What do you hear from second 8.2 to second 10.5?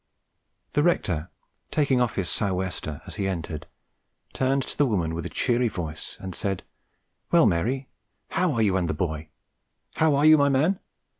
how are you and the boy? how are you, my